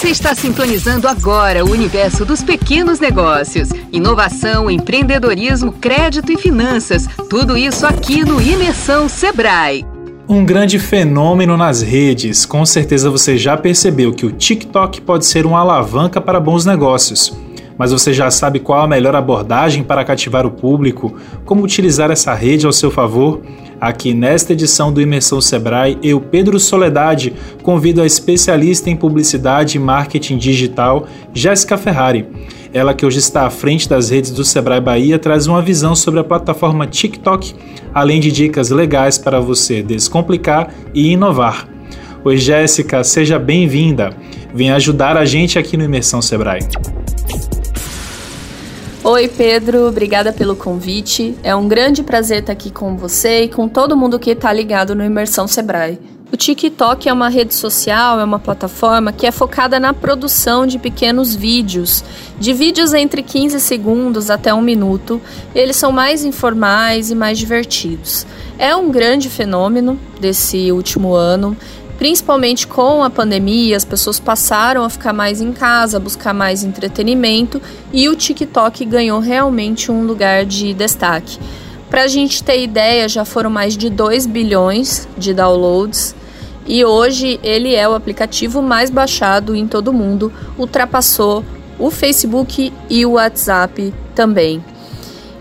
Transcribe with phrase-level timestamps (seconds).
[0.00, 3.68] Você está sintonizando agora o universo dos pequenos negócios.
[3.92, 7.06] Inovação, empreendedorismo, crédito e finanças.
[7.28, 9.84] Tudo isso aqui no Imersão Sebrae.
[10.26, 12.46] Um grande fenômeno nas redes.
[12.46, 17.36] Com certeza você já percebeu que o TikTok pode ser uma alavanca para bons negócios.
[17.76, 21.14] Mas você já sabe qual a melhor abordagem para cativar o público?
[21.44, 23.42] Como utilizar essa rede ao seu favor?
[23.80, 29.80] Aqui nesta edição do Imersão Sebrae, eu, Pedro Soledade, convido a especialista em publicidade e
[29.80, 32.26] marketing digital, Jéssica Ferrari.
[32.74, 36.20] Ela que hoje está à frente das redes do Sebrae Bahia traz uma visão sobre
[36.20, 37.54] a plataforma TikTok,
[37.94, 41.66] além de dicas legais para você descomplicar e inovar.
[42.22, 44.14] Oi Jéssica, seja bem-vinda.
[44.54, 46.60] Vem ajudar a gente aqui no Imersão Sebrae.
[49.02, 51.34] Oi, Pedro, obrigada pelo convite.
[51.42, 54.94] É um grande prazer estar aqui com você e com todo mundo que está ligado
[54.94, 55.98] no Imersão Sebrae.
[56.30, 60.78] O TikTok é uma rede social, é uma plataforma que é focada na produção de
[60.78, 62.04] pequenos vídeos,
[62.38, 65.18] de vídeos entre 15 segundos até um minuto.
[65.54, 68.26] Eles são mais informais e mais divertidos.
[68.58, 71.56] É um grande fenômeno desse último ano
[72.00, 77.60] Principalmente com a pandemia, as pessoas passaram a ficar mais em casa, buscar mais entretenimento
[77.92, 81.38] e o TikTok ganhou realmente um lugar de destaque.
[81.90, 86.14] Para a gente ter ideia, já foram mais de 2 bilhões de downloads
[86.66, 91.44] e hoje ele é o aplicativo mais baixado em todo o mundo, ultrapassou
[91.78, 94.64] o Facebook e o WhatsApp também.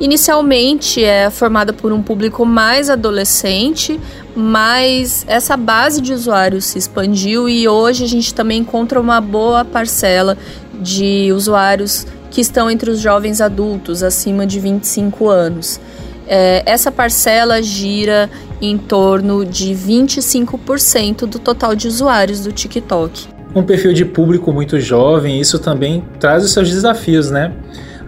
[0.00, 4.00] Inicialmente é formada por um público mais adolescente,
[4.34, 9.64] mas essa base de usuários se expandiu e hoje a gente também encontra uma boa
[9.64, 10.36] parcela
[10.80, 15.80] de usuários que estão entre os jovens adultos, acima de 25 anos.
[16.26, 18.28] É, essa parcela gira
[18.60, 23.28] em torno de 25% do total de usuários do TikTok.
[23.54, 27.52] Um perfil de público muito jovem, isso também traz os seus desafios, né?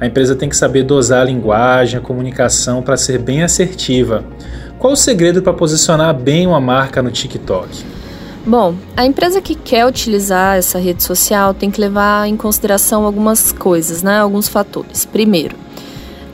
[0.00, 4.24] A empresa tem que saber dosar a linguagem, a comunicação para ser bem assertiva.
[4.78, 7.84] Qual o segredo para posicionar bem uma marca no TikTok?
[8.46, 13.50] Bom, a empresa que quer utilizar essa rede social tem que levar em consideração algumas
[13.52, 14.20] coisas, né?
[14.20, 15.04] Alguns fatores.
[15.04, 15.56] Primeiro,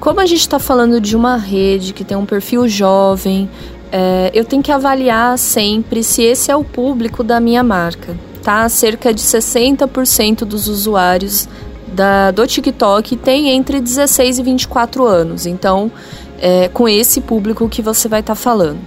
[0.00, 3.48] como a gente está falando de uma rede que tem um perfil jovem,
[3.92, 8.16] é, eu tenho que avaliar sempre se esse é o público da minha marca.
[8.42, 8.66] Tá?
[8.70, 11.46] Cerca de 60% dos usuários
[11.92, 15.44] da, do TikTok tem entre 16 e 24 anos.
[15.44, 15.92] Então,
[16.40, 18.78] é com esse público que você vai estar tá falando.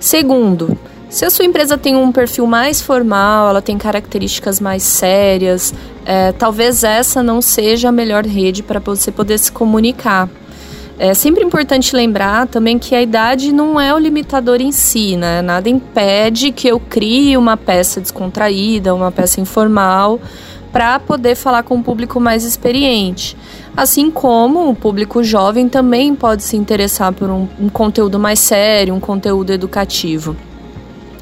[0.00, 0.76] Segundo,
[1.08, 5.72] se a sua empresa tem um perfil mais formal, ela tem características mais sérias,
[6.04, 10.28] é, talvez essa não seja a melhor rede para você poder se comunicar.
[10.98, 15.40] É sempre importante lembrar também que a idade não é o limitador em si, né?
[15.40, 20.20] Nada impede que eu crie uma peça descontraída, uma peça informal,
[20.72, 23.36] para poder falar com um público mais experiente.
[23.76, 28.94] Assim como o público jovem também pode se interessar por um, um conteúdo mais sério,
[28.94, 30.36] um conteúdo educativo.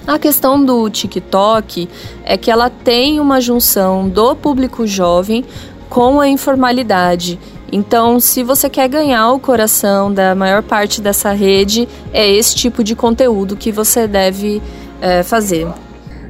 [0.07, 1.89] A questão do TikTok
[2.25, 5.45] é que ela tem uma junção do público jovem
[5.91, 7.39] com a informalidade.
[7.73, 12.85] Então, se você quer ganhar o coração da maior parte dessa rede, é esse tipo
[12.85, 14.63] de conteúdo que você deve
[15.01, 15.67] é, fazer.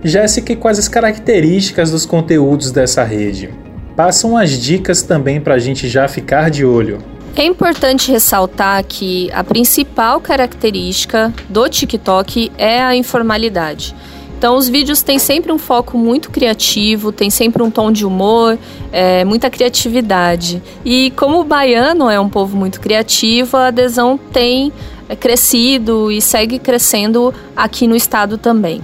[0.03, 3.51] Jéssica, quais as características dos conteúdos dessa rede?
[3.97, 6.99] Passa umas dicas também para a gente já ficar de olho.
[7.35, 13.95] É importante ressaltar que a principal característica do TikTok é a informalidade.
[14.39, 18.59] Então, os vídeos têm sempre um foco muito criativo, tem sempre um tom de humor,
[18.93, 20.63] é, muita criatividade.
[20.85, 24.73] E como o baiano é um povo muito criativo, a adesão tem
[25.09, 28.83] é, crescido e segue crescendo aqui no estado também.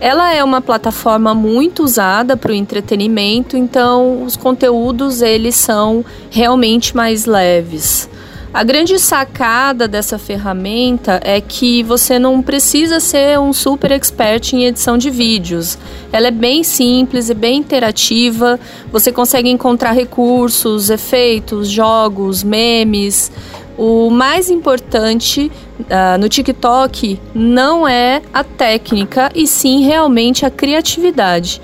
[0.00, 6.96] Ela é uma plataforma muito usada para o entretenimento, então os conteúdos eles são realmente
[6.96, 8.08] mais leves.
[8.52, 14.64] A grande sacada dessa ferramenta é que você não precisa ser um super expert em
[14.64, 15.76] edição de vídeos.
[16.10, 18.58] Ela é bem simples e bem interativa.
[18.90, 23.30] Você consegue encontrar recursos, efeitos, jogos, memes.
[23.78, 31.62] O mais importante uh, no TikTok não é a técnica e sim realmente a criatividade.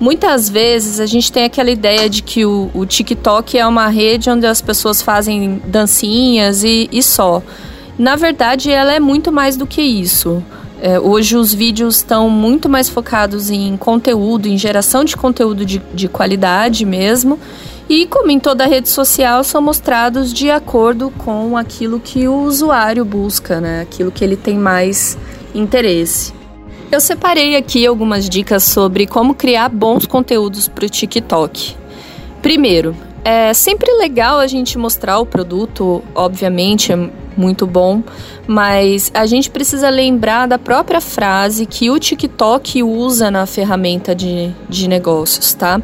[0.00, 4.30] Muitas vezes a gente tem aquela ideia de que o, o TikTok é uma rede
[4.30, 7.42] onde as pessoas fazem dancinhas e, e só.
[7.98, 10.42] Na verdade, ela é muito mais do que isso.
[10.80, 15.80] É, hoje os vídeos estão muito mais focados em conteúdo, em geração de conteúdo de,
[15.94, 17.38] de qualidade mesmo.
[17.92, 23.04] E, como em toda rede social, são mostrados de acordo com aquilo que o usuário
[23.04, 23.82] busca, né?
[23.82, 25.18] aquilo que ele tem mais
[25.54, 26.32] interesse.
[26.90, 31.76] Eu separei aqui algumas dicas sobre como criar bons conteúdos para o TikTok.
[32.40, 38.02] Primeiro, é sempre legal a gente mostrar o produto, obviamente, é muito bom,
[38.46, 44.50] mas a gente precisa lembrar da própria frase que o TikTok usa na ferramenta de,
[44.66, 45.78] de negócios, tá?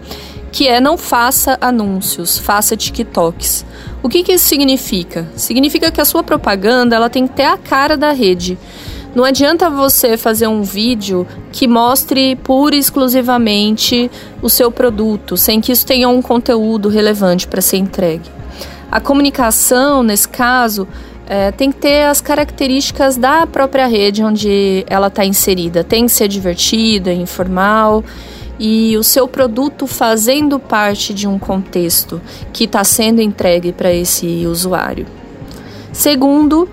[0.50, 3.64] Que é não faça anúncios, faça TikToks.
[4.02, 5.26] O que, que isso significa?
[5.34, 8.58] Significa que a sua propaganda ela tem que ter a cara da rede.
[9.14, 14.10] Não adianta você fazer um vídeo que mostre pura e exclusivamente
[14.40, 18.30] o seu produto, sem que isso tenha um conteúdo relevante para ser entregue.
[18.90, 20.86] A comunicação, nesse caso,
[21.26, 25.82] é, tem que ter as características da própria rede onde ela está inserida.
[25.84, 28.04] Tem que ser divertida, informal
[28.58, 32.20] e o seu produto fazendo parte de um contexto
[32.52, 35.06] que está sendo entregue para esse usuário.
[35.92, 36.68] Segundo,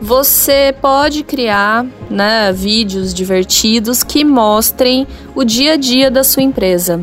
[0.00, 7.00] você pode criar né, vídeos divertidos que mostrem o dia a dia da sua empresa.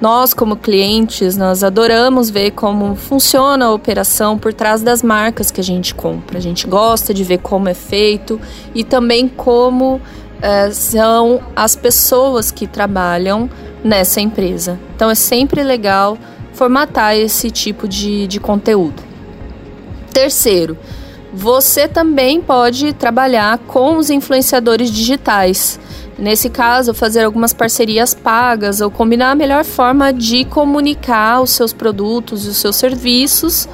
[0.00, 5.60] Nós, como clientes, nós adoramos ver como funciona a operação por trás das marcas que
[5.60, 6.38] a gente compra.
[6.38, 8.40] A gente gosta de ver como é feito
[8.74, 10.00] e também como
[10.42, 13.48] é, são as pessoas que trabalham
[13.84, 14.78] nessa empresa.
[14.94, 16.18] Então é sempre legal
[16.52, 19.02] formatar esse tipo de, de conteúdo.
[20.12, 20.76] Terceiro,
[21.32, 25.80] você também pode trabalhar com os influenciadores digitais.
[26.18, 31.72] Nesse caso, fazer algumas parcerias pagas ou combinar a melhor forma de comunicar os seus
[31.72, 33.66] produtos e os seus serviços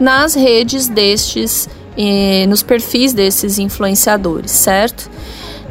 [0.00, 5.08] nas redes destes, eh, nos perfis desses influenciadores, certo?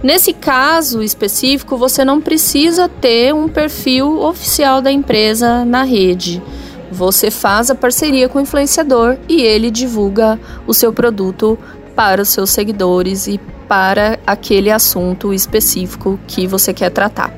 [0.03, 6.41] Nesse caso específico, você não precisa ter um perfil oficial da empresa na rede.
[6.91, 11.57] Você faz a parceria com o influenciador e ele divulga o seu produto
[11.95, 17.33] para os seus seguidores e para aquele assunto específico que você quer tratar.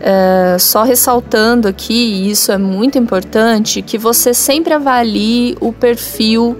[0.00, 6.56] É, só ressaltando aqui, isso é muito importante, que você sempre avalie o perfil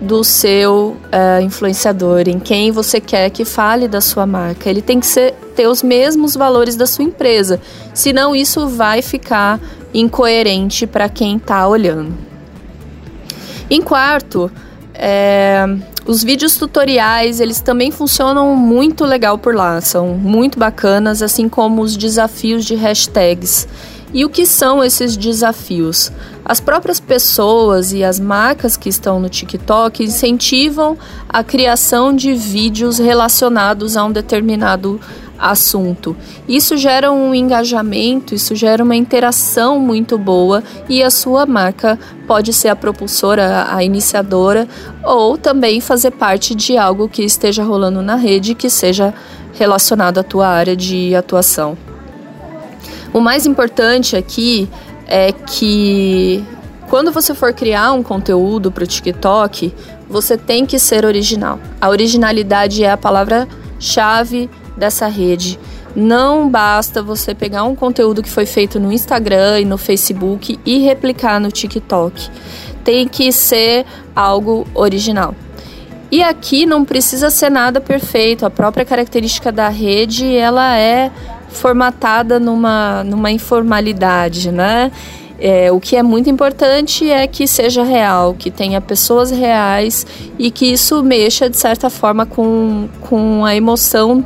[0.00, 4.68] do seu uh, influenciador, em quem você quer que fale da sua marca.
[4.68, 7.60] Ele tem que ser, ter os mesmos valores da sua empresa,
[7.94, 9.58] senão isso vai ficar
[9.94, 12.14] incoerente para quem está olhando.
[13.70, 14.50] Em quarto,
[14.94, 15.64] é,
[16.06, 21.82] os vídeos tutoriais eles também funcionam muito legal por lá, são muito bacanas, assim como
[21.82, 23.66] os desafios de hashtags.
[24.14, 26.12] E o que são esses desafios?
[26.44, 30.96] As próprias pessoas e as marcas que estão no TikTok incentivam
[31.28, 35.00] a criação de vídeos relacionados a um determinado
[35.38, 36.16] assunto.
[36.48, 42.52] Isso gera um engajamento, isso gera uma interação muito boa e a sua marca pode
[42.52, 44.66] ser a propulsora, a iniciadora
[45.04, 49.12] ou também fazer parte de algo que esteja rolando na rede que seja
[49.52, 51.76] relacionado à tua área de atuação.
[53.12, 54.68] O mais importante aqui
[55.06, 56.44] é que
[56.88, 59.72] quando você for criar um conteúdo para o TikTok,
[60.08, 61.58] você tem que ser original.
[61.80, 65.58] A originalidade é a palavra-chave dessa rede.
[65.96, 70.78] Não basta você pegar um conteúdo que foi feito no Instagram e no Facebook e
[70.78, 72.28] replicar no TikTok.
[72.84, 75.34] Tem que ser algo original.
[76.10, 78.46] E aqui não precisa ser nada perfeito.
[78.46, 81.10] A própria característica da rede, ela é
[81.56, 84.92] formatada numa, numa informalidade, né?
[85.38, 90.06] É, o que é muito importante é que seja real, que tenha pessoas reais
[90.38, 94.24] e que isso mexa de certa forma com, com a emoção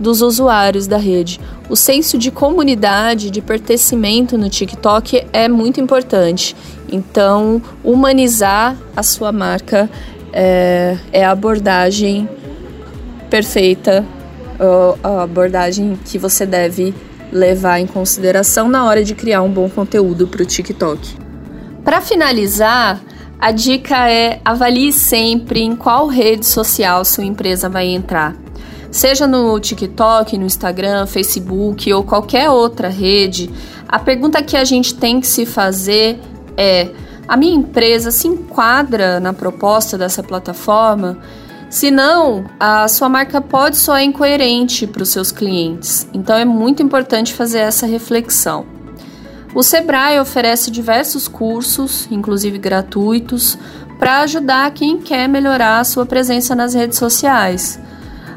[0.00, 1.40] dos usuários da rede.
[1.68, 6.56] O senso de comunidade, de pertencimento no TikTok é muito importante.
[6.90, 9.90] Então, humanizar a sua marca
[10.32, 12.28] é, é a abordagem
[13.28, 14.06] perfeita
[15.02, 16.94] a abordagem que você deve
[17.32, 21.16] levar em consideração na hora de criar um bom conteúdo para o TikTok.
[21.84, 23.00] Para finalizar,
[23.38, 28.34] a dica é avalie sempre em qual rede social sua empresa vai entrar.
[28.90, 33.50] Seja no TikTok, no Instagram, Facebook ou qualquer outra rede,
[33.86, 36.18] a pergunta que a gente tem que se fazer
[36.56, 36.88] é:
[37.28, 41.18] a minha empresa se enquadra na proposta dessa plataforma?
[41.68, 46.08] Senão, a sua marca pode soar incoerente para os seus clientes.
[46.14, 48.66] Então é muito importante fazer essa reflexão.
[49.54, 53.58] O Sebrae oferece diversos cursos, inclusive gratuitos,
[53.98, 57.80] para ajudar quem quer melhorar a sua presença nas redes sociais.